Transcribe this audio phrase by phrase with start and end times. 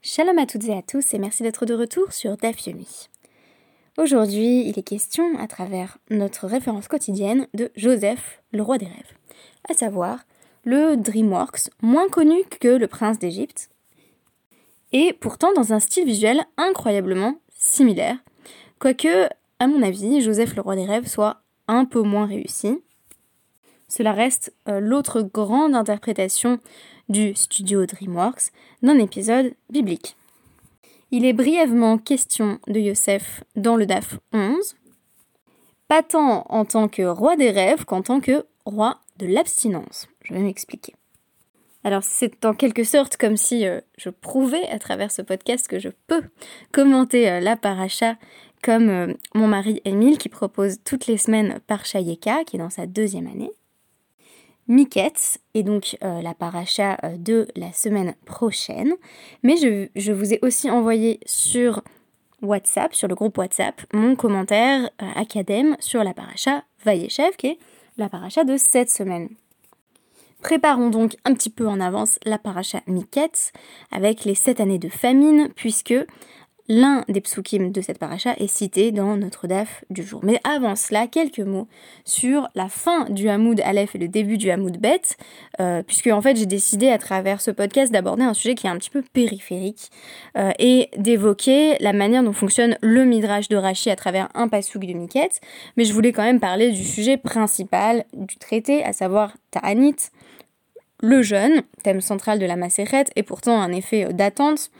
[0.00, 3.08] Shalom à toutes et à tous et merci d'être de retour sur DAF Yomi.
[3.98, 9.16] Aujourd'hui, il est question, à travers notre référence quotidienne, de Joseph, le roi des rêves,
[9.68, 10.20] à savoir
[10.62, 13.70] le DreamWorks, moins connu que le prince d'Égypte,
[14.92, 18.18] et pourtant dans un style visuel incroyablement similaire,
[18.78, 19.28] quoique,
[19.58, 22.80] à mon avis, Joseph, le roi des rêves, soit un peu moins réussi.
[23.88, 26.60] Cela reste euh, l'autre grande interprétation
[27.08, 28.52] du studio DreamWorks
[28.82, 30.16] d'un épisode biblique.
[31.10, 34.76] Il est brièvement question de Yosef dans le DAF 11,
[35.88, 40.08] pas tant en tant que roi des rêves qu'en tant que roi de l'abstinence.
[40.22, 40.94] Je vais m'expliquer.
[41.84, 45.78] Alors c'est en quelque sorte comme si euh, je prouvais à travers ce podcast que
[45.78, 46.22] je peux
[46.72, 48.16] commenter euh, la paracha
[48.62, 52.68] comme euh, mon mari Émile qui propose toutes les semaines par Shayeka qui est dans
[52.68, 53.52] sa deuxième année.
[54.68, 58.92] Miketz et donc euh, la paracha euh, de la semaine prochaine.
[59.42, 61.82] Mais je, vous ai aussi envoyé sur
[62.42, 67.58] WhatsApp, sur le groupe WhatsApp, mon commentaire euh, acadème sur la paracha Vayeshev, qui est
[67.96, 69.30] la paracha de cette semaine.
[70.42, 73.52] Préparons donc un petit peu en avance la paracha Miketz
[73.90, 75.94] avec les sept années de famine, puisque
[76.70, 80.20] L'un des psukim de cette paracha est cité dans notre daf du jour.
[80.22, 81.66] Mais avant cela, quelques mots
[82.04, 85.00] sur la fin du Hamoud Aleph et le début du Hamoud Bet,
[85.60, 88.70] euh, puisque en fait j'ai décidé à travers ce podcast d'aborder un sujet qui est
[88.70, 89.90] un petit peu périphérique
[90.36, 94.84] euh, et d'évoquer la manière dont fonctionne le Midrash de Rashi à travers un pasuk
[94.84, 95.40] de Miket.
[95.78, 99.96] Mais je voulais quand même parler du sujet principal du traité, à savoir Ta'anit,
[101.00, 104.70] le jeûne, thème central de la Maseret, et pourtant un effet d'attente,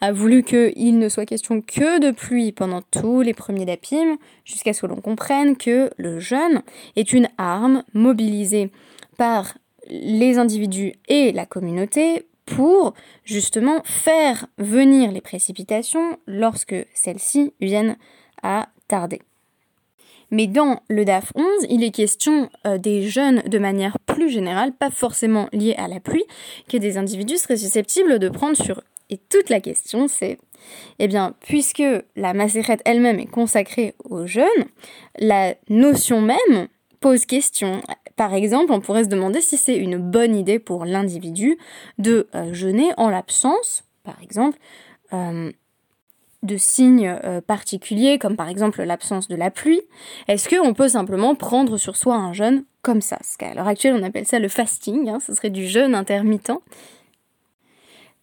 [0.00, 4.72] a voulu qu'il ne soit question que de pluie pendant tous les premiers dapim, jusqu'à
[4.72, 6.62] ce que l'on comprenne que le jeûne
[6.96, 8.70] est une arme mobilisée
[9.16, 9.54] par
[9.88, 17.96] les individus et la communauté pour justement faire venir les précipitations lorsque celles-ci viennent
[18.42, 19.20] à tarder.
[20.30, 24.72] Mais dans le DAF 11, il est question euh, des jeunes de manière plus générale,
[24.72, 26.24] pas forcément liée à la pluie,
[26.68, 28.84] que des individus seraient susceptibles de prendre sur eux.
[29.10, 30.38] Et toute la question, c'est,
[30.98, 31.82] eh bien, puisque
[32.16, 34.46] la macérette elle-même est consacrée aux jeunes,
[35.18, 36.68] la notion même
[37.00, 37.82] pose question.
[38.16, 41.58] Par exemple, on pourrait se demander si c'est une bonne idée pour l'individu
[41.98, 44.58] de euh, jeûner en l'absence, par exemple,
[45.12, 45.52] euh,
[46.44, 49.82] de signes euh, particuliers, comme par exemple l'absence de la pluie,
[50.28, 53.16] est-ce qu'on peut simplement prendre sur soi un jeûne comme ça?
[53.16, 56.52] Parce qu'à l'heure actuelle, on appelle ça le fasting, hein, ce serait du jeûne intermittent.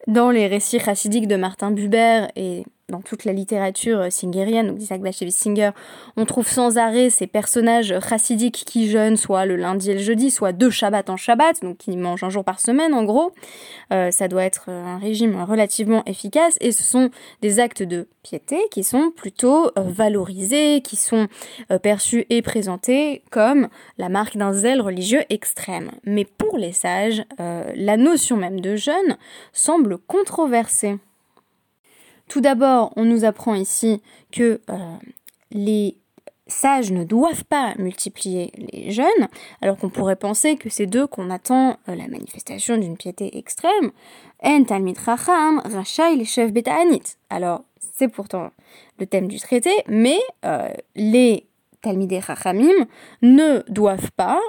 [0.08, 5.02] Dans les récits chassidiques de Martin Buber et dans toute la littérature singérienne, donc d'Isaac
[5.02, 5.72] Bashevis Singer,
[6.18, 10.30] on trouve sans arrêt ces personnages chassidiques qui jeûnent soit le lundi et le jeudi,
[10.30, 13.32] soit deux Shabbat en Shabbat, donc qui mangent un jour par semaine en gros.
[13.94, 17.10] Euh, ça doit être un régime relativement efficace et ce sont
[17.42, 21.28] des actes de piété qui sont plutôt euh, valorisés, qui sont
[21.72, 25.92] euh, perçus et présentés comme la marque d'un zèle religieux extrême.
[26.04, 29.18] Mais pour les sages, la notion même de jeûne
[29.54, 30.98] semble controversée.
[32.32, 34.78] Tout d'abord, on nous apprend ici que euh,
[35.52, 35.98] les
[36.48, 39.28] sages ne doivent pas multiplier les jeunes,
[39.62, 43.92] alors qu'on pourrait penser que c'est d'eux qu'on attend euh, la manifestation d'une piété extrême.
[44.42, 44.64] En
[45.06, 46.54] racham, rachai les chefs.
[47.30, 47.66] Alors,
[47.98, 48.52] c'est pourtant
[48.98, 51.46] le thème du traité, mais euh, les
[51.82, 52.88] talmidei rachamim
[53.22, 54.40] ne doivent pas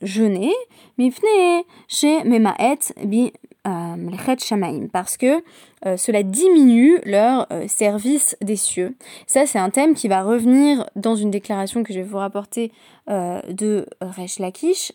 [0.00, 0.52] jeûner,
[0.98, 3.32] mifne chez memaet bi
[3.66, 5.42] euh, parce que
[5.84, 8.94] euh, cela diminue leur euh, service des cieux.
[9.26, 12.72] Ça, c'est un thème qui va revenir dans une déclaration que je vais vous rapporter
[13.08, 14.92] de Resh Lakish.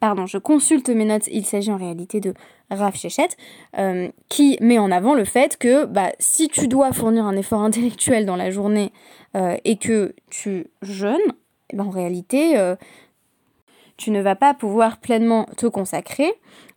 [0.00, 2.34] Pardon, je consulte mes notes, il s'agit en réalité de
[2.70, 3.28] Rav Shechet,
[4.28, 8.26] qui met en avant le fait que bah, si tu dois fournir un effort intellectuel
[8.26, 8.90] dans la journée
[9.36, 11.18] et que tu jeûnes,
[11.70, 12.56] eh ben, en réalité,
[13.96, 16.32] tu ne vas pas pouvoir pleinement te consacrer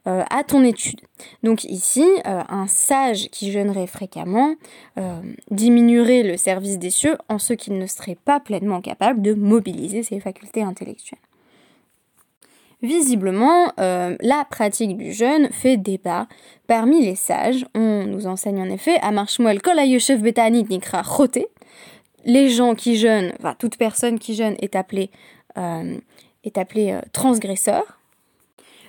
[0.08, 1.02] euh, à ton étude.
[1.42, 4.54] Donc ici, euh, un sage qui jeûnerait fréquemment
[5.00, 5.20] euh,
[5.50, 10.04] diminuerait le service des cieux en ce qu'il ne serait pas pleinement capable de mobiliser
[10.04, 11.18] ses facultés intellectuelles.
[12.84, 16.28] Visiblement, la pratique du jeûne fait débat
[16.68, 17.66] parmi les sages.
[17.74, 19.78] On nous enseigne en effet à Marshmuel Kol
[20.20, 21.40] Betanit Nikra Chote.
[22.26, 25.10] Les gens qui jeûnent, enfin toute personne qui jeûne est appelée
[26.46, 27.84] est appelée euh, transgresseur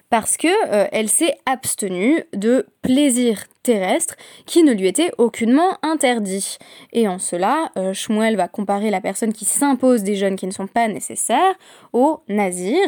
[0.08, 4.14] parce que euh, elle s'est abstenue de plaisirs terrestres
[4.44, 6.58] qui ne lui étaient aucunement interdits.
[6.92, 10.52] Et en cela, euh, Shmuel va comparer la personne qui s'impose des jeûnes qui ne
[10.52, 11.54] sont pas nécessaires
[11.92, 12.78] au nazir,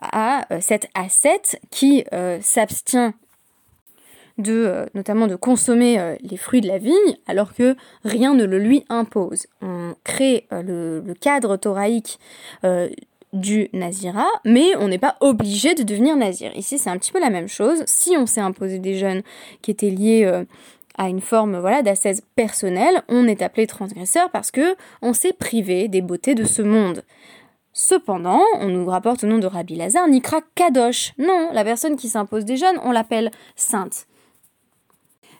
[0.00, 2.04] à cet ascète qui
[2.42, 3.14] s'abstient
[4.36, 7.74] de notamment de consommer les fruits de la vigne alors que
[8.04, 9.46] rien ne le lui impose.
[9.62, 12.18] On crée le, le, cadre thoraïque
[13.34, 16.56] du nazira, mais on n'est pas obligé de devenir nazir.
[16.56, 17.82] Ici, c'est un petit peu la même chose.
[17.86, 19.22] Si on s'est imposé des jeunes
[19.60, 20.44] qui étaient liés euh,
[20.96, 25.88] à une forme voilà d'ascèse personnelle, on est appelé transgresseur parce que on s'est privé
[25.88, 27.02] des beautés de ce monde.
[27.72, 31.12] Cependant, on nous rapporte au nom de Rabbi Lazare, Nikra Kadosh.
[31.18, 34.06] Non, la personne qui s'impose des jeunes, on l'appelle sainte.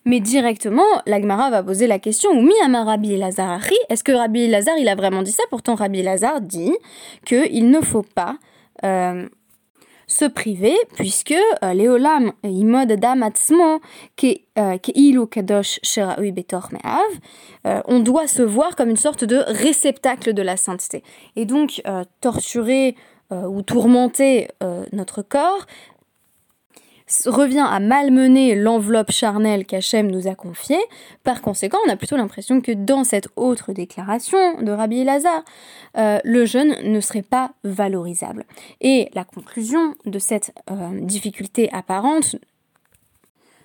[0.06, 4.76] Mais directement, l'Agmara va poser la question mi ama Rabbi Lazar Est-ce que Rabbi Lazar
[4.78, 5.42] il a vraiment dit ça?
[5.48, 6.74] Pourtant, Rabbi Lazar dit
[7.24, 8.36] qu'il ne faut pas
[8.84, 9.26] euh,
[10.06, 13.80] se priver, puisque euh, Léolam imod damatzmo
[14.58, 15.80] euh, ilu kadosh
[16.34, 21.02] betor me'av, on doit se voir comme une sorte de réceptacle de la sainteté.
[21.34, 21.82] Et donc,
[22.20, 22.94] torturer
[23.30, 24.48] ou tourmenter
[24.92, 25.66] notre corps,
[27.26, 30.80] revient à malmener l'enveloppe charnelle qu'Hachem nous a confiée.
[31.22, 35.44] Par conséquent, on a plutôt l'impression que dans cette autre déclaration de Rabbi Elazar,
[35.96, 38.44] euh, le jeûne ne serait pas valorisable.
[38.80, 42.36] Et la conclusion de cette euh, difficulté apparente,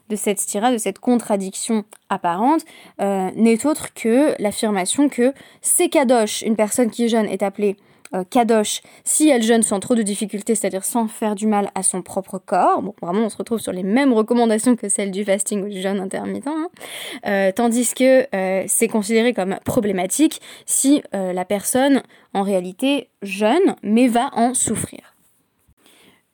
[0.09, 2.61] de cette stira, de cette contradiction apparente,
[3.01, 7.77] euh, n'est autre que l'affirmation que c'est kadosh, une personne qui est jeune est appelée
[8.13, 11.83] euh, kadosh si elle jeûne sans trop de difficultés, c'est-à-dire sans faire du mal à
[11.83, 12.81] son propre corps.
[13.01, 15.99] Vraiment, on se retrouve sur les mêmes recommandations que celles du fasting ou du jeûne
[15.99, 16.47] intermittent.
[16.47, 16.69] Hein.
[17.27, 22.01] Euh, tandis que euh, c'est considéré comme problématique si la personne,
[22.33, 25.15] en réalité, jeûne, mais va en souffrir.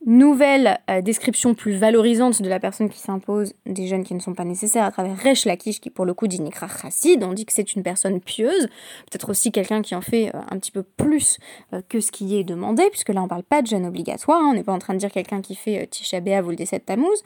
[0.07, 4.35] Nouvelle euh, description plus valorisante de la personne qui s'impose des jeunes qui ne sont
[4.35, 7.23] pas nécessaires à travers Resh Lakish, qui pour le coup dit Nikra Chassid.
[7.23, 8.67] On dit que c'est une personne pieuse,
[9.09, 11.39] peut-être aussi quelqu'un qui en fait euh, un petit peu plus
[11.73, 14.49] euh, que ce qui est demandé, puisque là on parle pas de jeûne obligatoire, hein.
[14.51, 16.77] on n'est pas en train de dire quelqu'un qui fait Tisha B'Av ou le décès
[16.77, 17.23] de Tammuz.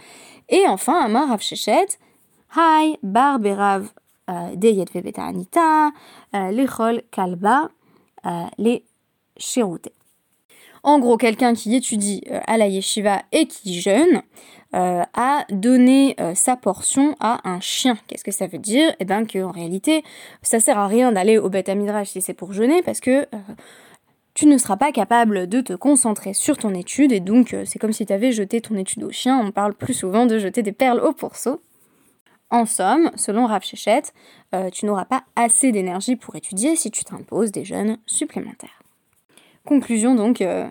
[0.47, 1.97] Et enfin, Amar Rav Shechet,
[2.55, 3.89] Hai Bar Berav
[4.55, 5.91] Deyet Vebeta Anita,
[6.33, 7.69] Lechol Kalba,
[8.57, 8.85] les
[9.37, 9.91] Cherouté.
[10.83, 14.21] En gros, quelqu'un qui étudie euh, à la yeshiva et qui jeûne
[14.75, 17.97] euh, a donné euh, sa portion à un chien.
[18.07, 18.93] Qu'est-ce que ça veut dire?
[18.99, 20.03] Eh bien qu'en réalité,
[20.41, 23.27] ça sert à rien d'aller au Beth Midrash si c'est pour jeûner parce que
[24.35, 27.91] tu ne seras pas capable de te concentrer sur ton étude et donc c'est comme
[27.91, 29.39] si tu avais jeté ton étude au chien.
[29.43, 31.61] On parle plus souvent de jeter des perles au pourceau.
[32.51, 34.03] En somme, selon Rav Shechet,
[34.71, 38.79] tu n'auras pas assez d'énergie pour étudier si tu t'imposes des jeûnes supplémentaires.
[39.69, 40.67] Conclusion donc, euh,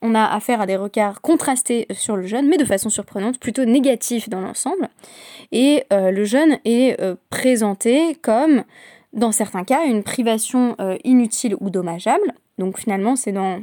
[0.00, 3.64] on a affaire à des regards contrastés sur le jeûne, mais de façon surprenante, plutôt
[3.64, 4.90] négatif dans l'ensemble.
[5.50, 8.62] Et euh, le jeûne est euh, présenté comme,
[9.12, 12.32] dans certains cas, une privation inutile ou dommageable.
[12.58, 13.58] Donc finalement, c'est dans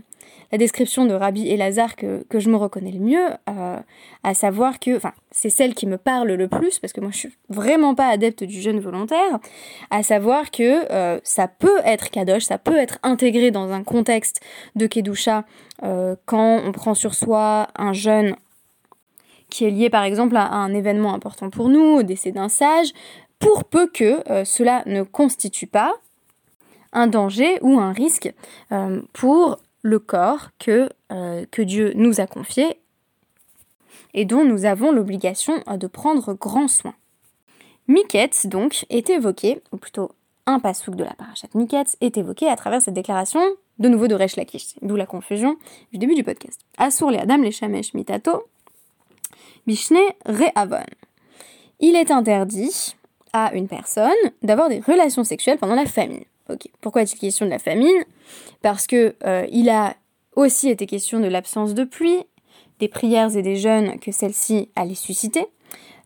[0.52, 3.80] la description de Rabbi Elazar que, que je me reconnais le mieux, euh,
[4.24, 7.18] à savoir que, enfin, c'est celle qui me parle le plus, parce que moi je
[7.18, 9.40] suis vraiment pas adepte du jeûne volontaire,
[9.90, 14.42] à savoir que euh, ça peut être kadosh, ça peut être intégré dans un contexte
[14.76, 15.46] de kedusha
[15.84, 18.36] euh, quand on prend sur soi un jeûne
[19.50, 22.92] qui est lié par exemple à un événement important pour nous, au décès d'un sage,
[23.40, 25.94] pour peu que cela ne constitue pas
[26.94, 28.34] un danger ou un risque
[29.14, 32.80] pour le corps que, euh, que Dieu nous a confié
[34.16, 36.96] et dont nous avons l'obligation euh, de prendre grand soin.
[37.88, 40.12] Miquette, donc, est évoqué, ou plutôt
[40.48, 43.42] un pasouk de la parachat Miquette est évoqué à travers cette déclaration,
[43.78, 45.56] de nouveau de Resh Lakish, d'où la confusion
[45.92, 46.60] du début du podcast.
[46.80, 47.52] Assour les Adam les
[47.94, 48.44] Mitato,
[49.68, 50.84] Bishne Re'avon.
[51.80, 52.96] Il est interdit
[53.34, 56.24] à une personne d'avoir des relations sexuelles pendant la famine.
[56.82, 58.04] Pourquoi est-il question de la famine?
[58.62, 59.96] Parce que euh, il a
[60.36, 62.24] aussi été question de l'absence de pluie,
[62.80, 65.46] des prières et des jeûnes que celle-ci allait susciter.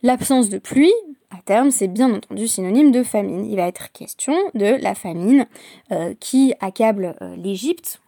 [0.03, 0.93] L'absence de pluie,
[1.31, 3.46] à terme, c'est bien entendu synonyme de famine.
[3.46, 5.46] Il va être question de la famine
[5.91, 8.01] euh, qui accable euh, l'Égypte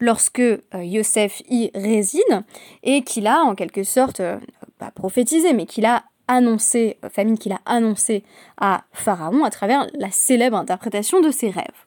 [0.00, 0.42] lorsque
[0.74, 2.42] Yosef y réside
[2.82, 4.20] et qu'il a en quelque sorte,
[4.76, 8.24] pas prophétisé, mais qu'il a annoncé, euh, famine qu'il a annoncé
[8.60, 11.86] à Pharaon à travers la célèbre interprétation de ses rêves.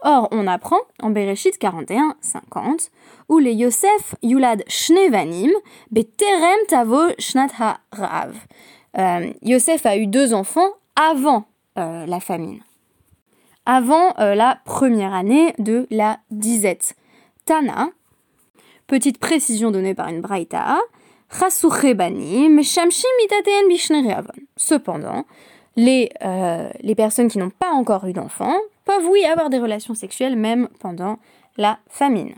[0.00, 2.90] Or, on apprend en Bereshit 41-50
[3.28, 5.50] où les Yosef Yulad Shnevanim
[5.92, 8.34] Beterem Tavo Shnat HaRav.
[8.98, 11.46] Euh, Yosef a eu deux enfants avant
[11.78, 12.60] euh, la famine,
[13.64, 16.96] avant la première année de la disette.
[17.44, 17.90] Tana,
[18.88, 20.78] petite précision donnée par une braïta,
[24.56, 25.24] Cependant,
[25.76, 29.94] les, euh, les personnes qui n'ont pas encore eu d'enfants peuvent, oui, avoir des relations
[29.94, 31.18] sexuelles même pendant
[31.56, 32.34] la famine.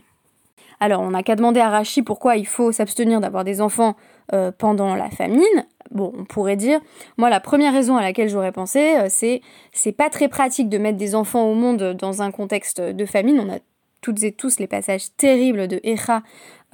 [0.79, 3.95] Alors, on n'a qu'à demander à Rachi pourquoi il faut s'abstenir d'avoir des enfants
[4.33, 5.43] euh, pendant la famine.
[5.91, 6.79] Bon, on pourrait dire,
[7.17, 10.77] moi, la première raison à laquelle j'aurais pensé, euh, c'est c'est pas très pratique de
[10.77, 13.39] mettre des enfants au monde dans un contexte de famine.
[13.39, 13.59] On a
[14.01, 16.21] toutes et tous les passages terribles de Echa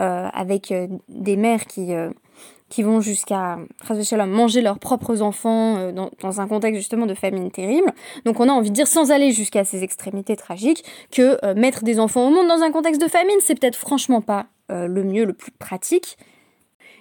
[0.01, 0.73] avec
[1.09, 1.93] des mères qui
[2.71, 3.59] qui vont jusqu'à
[4.25, 5.91] manger leurs propres enfants euh,
[6.21, 7.93] dans, un contexte justement de famine terrible.
[8.25, 11.83] Donc on a envie de dire, sans aller jusqu'à ces extrémités tragiques, que euh, mettre
[11.83, 15.03] des enfants au monde dans un contexte de famine, c'est peut-être franchement pas euh, le
[15.03, 16.17] mieux, le plus pratique.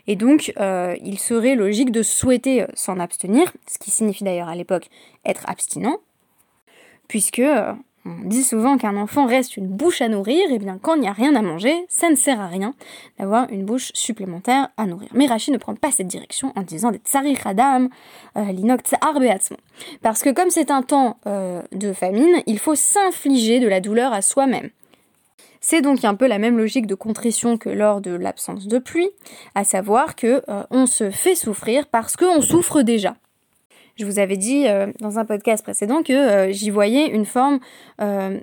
[0.07, 4.89] Et donc, il serait logique de souhaiter s'en abstenir, ce qui signifie d'ailleurs à l'époque
[5.25, 5.99] être abstinent,
[7.07, 7.43] puisque
[8.07, 11.09] on dit souvent qu'un enfant reste une bouche à nourrir, et bien quand il n'y
[11.09, 12.75] a rien à manger, ça ne sert à rien
[13.19, 15.11] d'avoir une bouche supplémentaire à nourrir.
[15.13, 18.81] Mais Rachid ne prend pas cette direction en disant des tsari euh, l'inok
[20.03, 24.15] Parce que comme c'est un temps euh, de famine, il faut s'infliger de la douleur
[24.15, 24.71] à soi-même.
[25.61, 29.11] C'est donc un peu la même logique de contrition que lors de l'absence de pluie,
[29.55, 33.15] à savoir que euh, on se fait souffrir parce qu'on souffre déjà.
[34.01, 37.61] Je vous avais dit euh, dans un podcast précédent que euh, j'y voyais une forme
[38.01, 38.41] euh,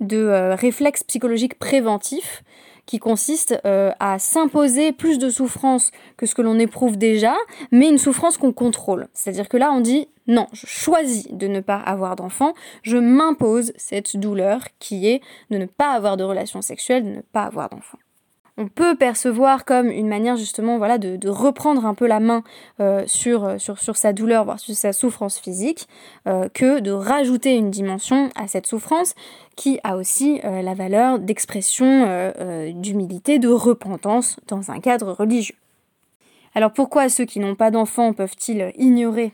[0.00, 2.42] de réflexe psychologique préventif
[2.86, 7.34] qui consiste à s'imposer plus de souffrance que ce que l'on éprouve déjà,
[7.72, 9.08] mais une souffrance qu'on contrôle.
[9.12, 13.72] C'est-à-dire que là, on dit non, je choisis de ne pas avoir d'enfant, je m'impose
[13.76, 15.20] cette douleur qui est
[15.50, 17.98] de ne pas avoir de relation sexuelle, de ne pas avoir d'enfant
[18.58, 22.42] on peut percevoir comme une manière justement de, reprendre un peu la main
[22.80, 25.88] euh, sur, euh, sur, sa douleur, voire sur sa souffrance physique,
[26.26, 29.14] euh, que de rajouter une dimension à cette souffrance
[29.56, 32.32] qui a aussi la valeur d'expression
[32.74, 35.54] d'humilité, de repentance dans un cadre religieux.
[36.54, 39.32] Alors pourquoi ceux qui n'ont pas d'enfants peuvent-ils ignorer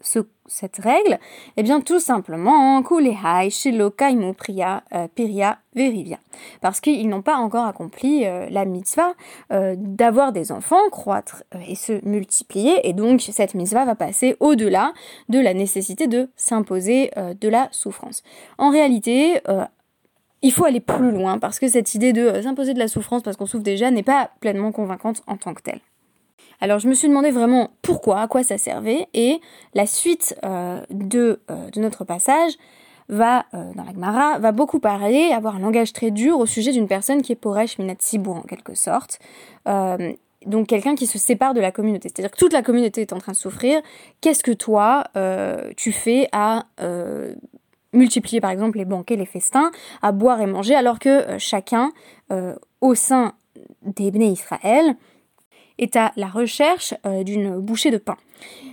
[0.00, 0.20] ce
[0.52, 1.18] cette règle
[1.56, 6.18] Eh bien, tout simplement, Kulehai, Shilokaimo, Priya, euh, Piria, Verivia.
[6.60, 9.14] Parce qu'ils n'ont pas encore accompli euh, la mitzvah
[9.50, 12.86] euh, d'avoir des enfants, croître et se multiplier.
[12.86, 14.92] Et donc, cette mitzvah va passer au-delà
[15.30, 18.22] de la nécessité de s'imposer de la souffrance.
[18.58, 19.40] En réalité,
[20.42, 23.36] il faut aller plus loin parce que cette idée de s'imposer de la souffrance parce
[23.36, 25.80] qu'on souffre déjà n'est pas pleinement convaincante en tant que telle.
[26.62, 29.40] Alors je me suis demandé vraiment pourquoi, à quoi ça servait, et
[29.74, 32.52] la suite euh, de, euh, de, notre passage
[33.08, 36.70] va, euh, dans la Gemara, va beaucoup parler, avoir un langage très dur au sujet
[36.70, 39.18] d'une personne qui est Poresh Minatsibur en quelque sorte.
[40.46, 42.08] donc quelqu'un qui se sépare de la communauté.
[42.08, 43.80] C'est-à-dire que toute la communauté est en train de souffrir.
[44.20, 45.04] Qu'est-ce que toi,
[45.76, 46.66] tu fais à
[47.92, 49.70] multiplier par exemple les banquets, les festins,
[50.00, 51.92] à boire et manger, alors que chacun,
[52.80, 53.34] au sein
[53.84, 54.96] des Bnei Israël,
[55.82, 58.16] est à la recherche euh, d'une bouchée de pain.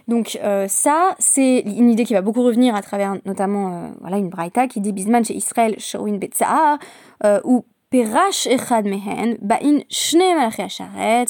[0.07, 4.17] Donc euh, ça, c'est une idée qui va beaucoup revenir à travers notamment euh, voilà
[4.17, 6.77] une braïta qui dit Bisman chez Israël showin betza'a
[7.43, 11.25] ou perash echad mehen ba'in shne malachi asharet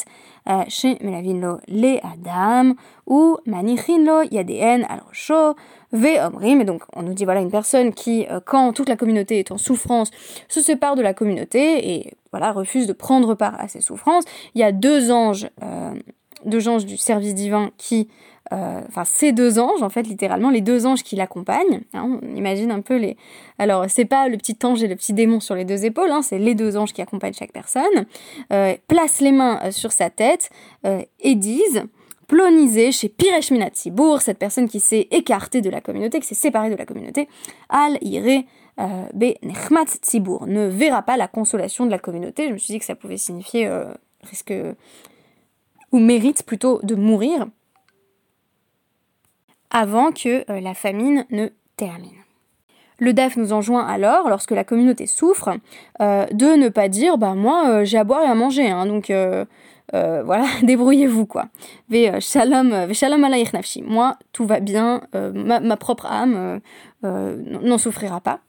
[0.68, 2.74] chez melavin lo le adam
[3.06, 5.56] ou manichin lo yadeen al rosho
[5.92, 9.58] ve donc on nous dit voilà une personne qui quand toute la communauté est en
[9.58, 10.10] souffrance
[10.48, 14.24] se sépare de la communauté et voilà, refuse de prendre part à ses souffrances.
[14.54, 15.94] Il y a deux anges, euh,
[16.44, 18.08] deux anges du service divin qui,
[18.52, 21.82] euh, enfin ces deux anges en fait littéralement les deux anges qui l'accompagnent.
[21.92, 23.16] Hein, on imagine un peu les.
[23.58, 26.22] Alors c'est pas le petit ange et le petit démon sur les deux épaules, hein,
[26.22, 28.06] c'est les deux anges qui accompagnent chaque personne.
[28.52, 30.50] Euh, placent les mains sur sa tête
[31.20, 31.84] et disent
[32.30, 36.70] plonisé chez Piresh Minatsibour, cette personne qui s'est écartée de la communauté, qui s'est séparée
[36.70, 37.28] de la communauté,
[37.68, 38.44] Al Ire
[38.78, 42.46] euh, Be Nechmat Tzibour, ne verra pas la consolation de la communauté.
[42.46, 44.54] Je me suis dit que ça pouvait signifier euh, risque
[45.90, 47.48] ou mérite plutôt de mourir
[49.70, 52.12] avant que euh, la famine ne termine.
[53.00, 55.56] Le DAF nous enjoint alors, lorsque la communauté souffre,
[55.98, 59.10] de ne pas dire bah moi j'ai à boire et à manger, hein, donc
[59.92, 61.46] voilà, débrouillez-vous quoi.
[61.88, 63.20] Ve shalom, shalom
[63.52, 63.82] nafshi.
[63.82, 66.60] Moi tout va bien, ma, ma, propre âme
[67.02, 68.40] n'en souffrira pas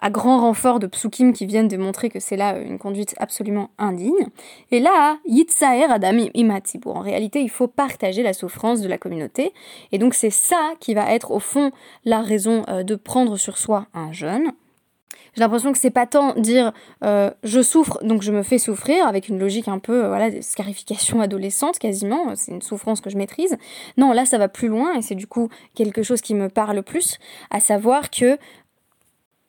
[0.00, 3.70] à grand renfort de psukim qui viennent de montrer que c'est là une conduite absolument
[3.78, 4.28] indigne.
[4.70, 6.96] Et là, yitsaer adam imatibur.
[6.96, 9.52] En réalité, il faut partager la souffrance de la communauté.
[9.92, 11.70] Et donc c'est ça qui va être au fond
[12.04, 14.52] la raison euh, de prendre sur soi un jeûne.
[15.36, 16.72] J'ai l'impression que c'est pas tant dire
[17.04, 20.30] euh, je souffre donc je me fais souffrir avec une logique un peu euh, voilà
[20.30, 23.56] de scarification adolescente quasiment, c'est une souffrance que je maîtrise.
[23.98, 26.82] Non, là ça va plus loin et c'est du coup quelque chose qui me parle
[26.82, 27.18] plus,
[27.50, 28.38] à savoir que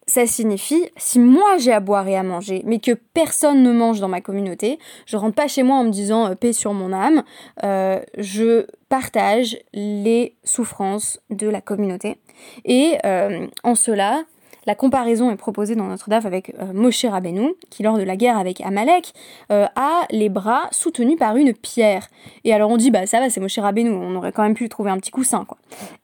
[0.08, 4.00] ça signifie, si moi j'ai à boire et à manger, mais que personne ne mange
[4.00, 6.94] dans ma communauté, je rentre pas chez moi en me disant euh, paix sur mon
[6.94, 7.24] âme,
[7.64, 12.18] euh, je partage les souffrances de la communauté.
[12.64, 14.24] Et euh, en cela,
[14.68, 18.18] la comparaison est proposée dans notre DAF avec euh, Moshe Rabbeinu, qui lors de la
[18.18, 19.14] guerre avec Amalek
[19.50, 22.10] euh, a les bras soutenus par une pierre.
[22.44, 24.68] Et alors on dit, bah ça va, c'est Moshe Rabbeinu, on aurait quand même pu
[24.68, 25.58] trouver un petit coussin, quoi.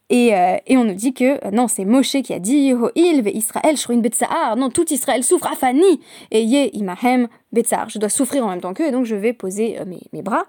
[0.10, 3.76] Et, euh, et on nous dit que non, c'est Moshe qui a dit Ho'il Israël
[3.78, 4.56] shruin betsaar.
[4.56, 6.02] Non, tout Israël souffre afani.
[6.30, 7.90] Et ye imahem betsaar.
[7.90, 10.44] Je dois souffrir en même temps qu'eux, et donc je vais poser mes, mes, bras.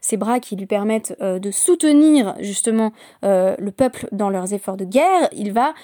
[0.00, 5.28] Ces bras qui lui permettent de soutenir justement le peuple dans leurs efforts de guerre.
[5.32, 5.74] Il va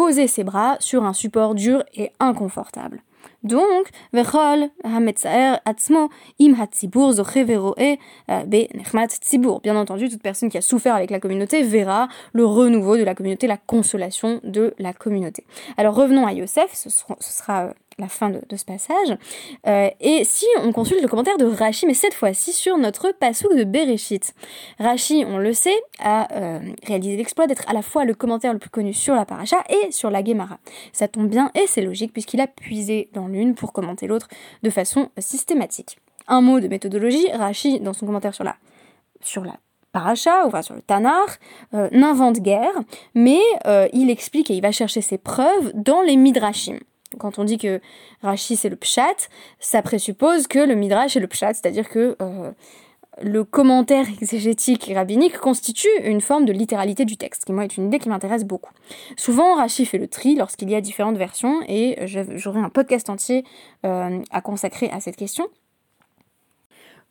[0.00, 3.02] poser ses bras sur un support dur et inconfortable.
[3.42, 3.60] Donc,
[4.14, 4.24] Im
[8.30, 8.44] euh,
[9.62, 13.14] Bien entendu, toute personne qui a souffert avec la communauté verra le renouveau de la
[13.14, 15.44] communauté, la consolation de la communauté.
[15.76, 19.16] Alors revenons à Yosef, ce sera euh, la fin de, ce passage.
[19.66, 23.54] Euh, et si on consulte le commentaire de Rachi, mais cette fois-ci sur notre pasouk
[23.56, 24.34] de Bereshit.
[24.78, 28.58] Rachi, on le sait, a euh, réalisé l'exploit d'être à la fois le commentaire le
[28.58, 30.58] plus connu sur la paracha et sur la Gemara.
[30.92, 34.28] Ça tombe bien et c'est logique puisqu'il a puisé dans l'une pour commenter l'autre
[34.62, 35.98] de façon systématique.
[36.26, 38.56] Un mot de méthodologie, Rachi, dans son commentaire sur la,
[39.20, 39.56] sur la
[39.92, 41.26] paracha, enfin sur le Tanar,
[41.74, 42.72] euh, n'invente guère,
[43.14, 43.40] mais
[43.92, 46.78] il explique et il va chercher ses preuves dans les Midrashim.
[47.18, 47.80] Quand on dit que
[48.22, 52.52] Rashi c'est le pshat, ça présuppose que le midrash est le pshat, c'est-à-dire que euh,
[53.20, 57.86] le commentaire exégétique rabbinique constitue une forme de littéralité du texte, qui moi est une
[57.86, 58.72] idée qui m'intéresse beaucoup.
[59.16, 63.44] Souvent, Rashi fait le tri lorsqu'il y a différentes versions, et j'aurai un podcast entier
[63.84, 65.48] euh, à consacrer à cette question.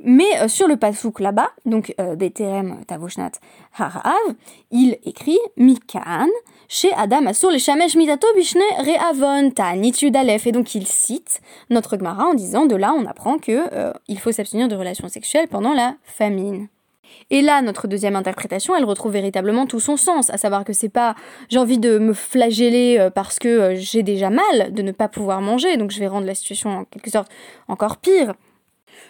[0.02, 2.16] Mais euh, sur le pasouk là-bas, donc euh,
[2.88, 3.32] Tavoshnat
[3.78, 4.14] Harav,
[4.72, 6.28] il écrit Mikan,
[6.70, 10.48] chez Adam Asur le Shamesh Mitato Bishne Reavon Ta'anitud Aleph.
[10.48, 14.20] Et donc il cite notre Gemara en disant de là on apprend que euh, il
[14.20, 16.70] faut s'abstenir de relations sexuelles pendant la famine.
[17.32, 20.90] Et là, notre deuxième interprétation, elle retrouve véritablement tout son sens, à savoir que c'est
[20.90, 21.16] pas
[21.50, 25.76] j'ai envie de me flageller parce que j'ai déjà mal de ne pas pouvoir manger,
[25.78, 27.32] donc je vais rendre la situation en quelque sorte
[27.68, 28.36] encore pire.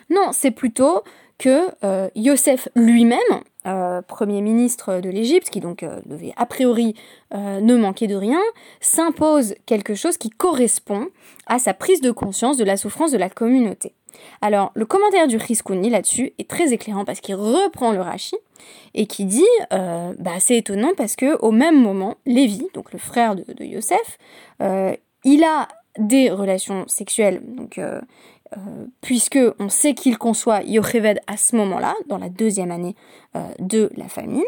[0.09, 1.03] Non, c'est plutôt
[1.37, 3.17] que euh, Yosef lui-même,
[3.67, 6.95] euh, Premier ministre de l'Égypte, qui donc euh, devait a priori
[7.31, 8.39] ne manquer de rien,
[8.81, 11.07] s'impose quelque chose qui correspond
[11.45, 13.93] à sa prise de conscience de la souffrance de la communauté.
[14.41, 18.35] Alors, le commentaire du Riskouni là-dessus est très éclairant parce qu'il reprend le Rashi
[18.95, 23.35] et qui dit, bah, c'est étonnant parce que au même moment, Lévi, donc le frère
[23.35, 24.17] de, de Yosef,
[25.23, 25.67] il a
[25.99, 27.41] des relations sexuelles,
[27.77, 28.01] euh,
[29.01, 32.95] puisque on sait qu'il conçoit Yocheved à ce moment-là, dans la deuxième année
[33.35, 34.43] euh, de la famine.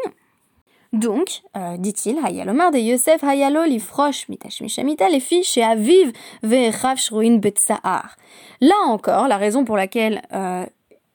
[0.92, 6.12] Donc, euh, dit-il, Hayalomar de Yosef Hayalo lifrosh mitashmishamita les filles chez Aviv
[6.42, 8.16] ve'echav shruin betsaar.
[8.60, 10.20] Là encore, la raison pour laquelle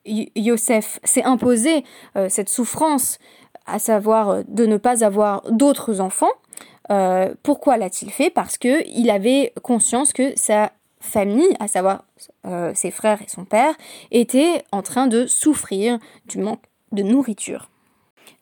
[0.05, 1.83] Yosef s'est imposé
[2.27, 3.19] cette souffrance,
[3.67, 6.31] à savoir de ne pas avoir d'autres enfants,
[7.43, 8.31] pourquoi l'a-t-il fait?
[8.31, 10.71] Parce que il avait conscience que sa
[11.07, 12.03] famille, à savoir
[12.45, 13.73] euh, ses frères et son père,
[14.11, 17.69] étaient en train de souffrir du manque de nourriture.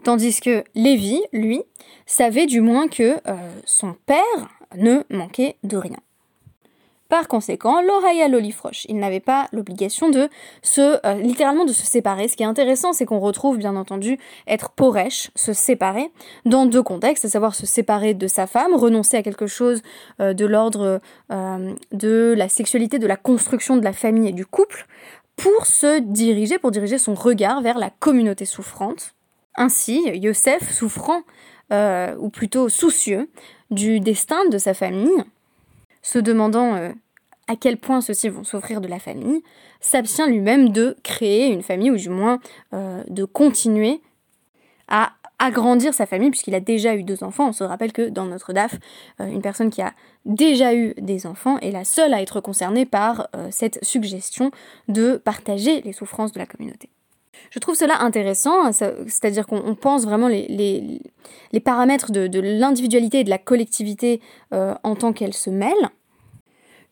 [0.03, 1.63] Tandis que Lévi, lui,
[2.05, 5.97] savait du moins que euh, son père ne manquait de rien.
[7.15, 10.27] Par conséquent, l'oraya l'olifroche, il n'avait pas l'obligation de
[10.61, 12.27] se, euh, littéralement de se séparer.
[12.27, 16.11] Ce qui est intéressant, c'est qu'on retrouve bien entendu être poresh, se séparer,
[16.43, 19.81] dans deux contextes, à savoir se séparer de sa femme, renoncer à quelque chose
[20.19, 20.99] euh, de l'ordre
[21.31, 24.85] euh, de la sexualité, de la construction de la famille et du couple,
[25.37, 29.15] pour se diriger, pour diriger son regard vers la communauté souffrante.
[29.55, 31.21] Ainsi, Yosef, souffrant,
[31.71, 33.29] ou plutôt soucieux,
[33.71, 35.23] du destin de sa famille,
[36.01, 36.93] se demandant
[37.47, 39.43] à quel point ceux-ci vont souffrir de la famille,
[39.79, 42.39] s'abstient lui-même de créer une famille, ou du moins
[42.73, 44.01] euh, de continuer
[44.87, 47.49] à agrandir sa famille, puisqu'il a déjà eu deux enfants.
[47.49, 48.75] On se rappelle que dans notre DAF,
[49.19, 49.93] euh, une personne qui a
[50.25, 54.49] déjà eu des enfants est la seule à être concernée par cette suggestion
[54.87, 56.89] de partager les souffrances de la communauté.
[57.49, 61.01] Je trouve cela intéressant, c'est-à-dire qu'on pense vraiment les,
[61.63, 64.21] paramètres de, l'individualité et de la collectivité
[64.53, 65.89] euh, en tant qu'elles se mêlent,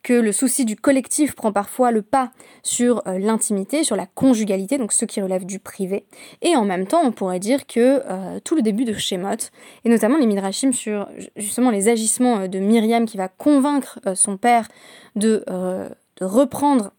[0.03, 4.77] que le souci du collectif prend parfois le pas sur euh, l'intimité, sur la conjugalité,
[4.77, 6.05] donc ce qui relève du privé.
[6.41, 9.49] Et en même temps, on pourrait dire que euh, tout le début de Shemot,
[9.85, 14.67] et notamment les Midrashim sur justement les agissements de Myriam qui va convaincre son père
[15.15, 15.43] de,
[16.21, 16.91] reprendre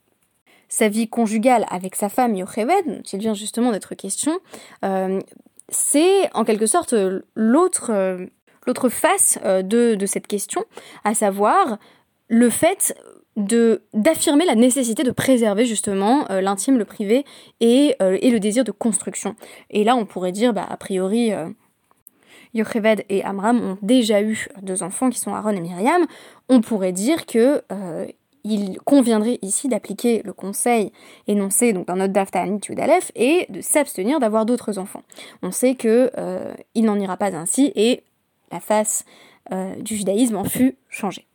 [0.68, 4.40] sa vie conjugale avec sa femme Yocheved, dont il vient justement d'être question,
[4.84, 5.20] euh,
[5.68, 6.94] c'est en quelque sorte
[7.34, 8.26] l'autre euh,
[8.90, 10.64] face euh, de, cette question,
[11.04, 11.78] à savoir
[12.28, 12.96] le fait
[13.36, 17.24] d'affirmer la nécessité de préserver justement l'intime, le privé
[17.60, 19.34] et, et, le désir de construction.
[19.70, 21.32] Et là, on pourrait dire, bah, a priori,
[22.54, 26.06] Yocheved et Amram ont déjà eu deux enfants qui sont Aaron et Myriam,
[26.48, 27.62] on pourrait dire que
[28.44, 30.92] il conviendrait ici d'appliquer le conseil
[31.26, 35.02] énoncé donc dans notre Dafta Aleph et de s'abstenir d'avoir d'autres enfants.
[35.42, 36.10] On sait que
[36.74, 38.02] il n'en ira pas ainsi et
[38.52, 39.04] la face
[39.80, 41.26] du judaïsme en fut changée.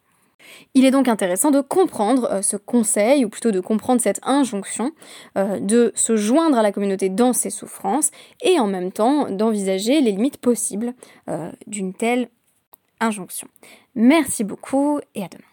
[0.73, 4.91] Il est donc intéressant de comprendre euh, ce conseil, ou plutôt de comprendre cette injonction,
[5.38, 10.02] euh, de se joindre à la communauté dans ses souffrances, et en même temps d'envisager
[10.02, 10.93] les limites possibles
[11.30, 12.30] euh, d'une telle
[12.99, 13.47] injonction.
[13.95, 15.49] Merci beaucoup et à demain.